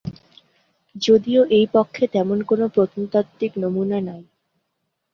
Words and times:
যদিও 0.95 1.41
এই 1.49 1.65
পক্ষে 1.73 2.03
তেমন 2.07 2.37
কোন 2.43 2.61
প্রত্নতাত্ত্বিক 2.67 3.51
নমুনা 3.57 3.99
নাই। 4.01 4.21